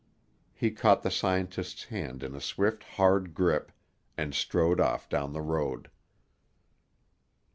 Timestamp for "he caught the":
0.55-1.11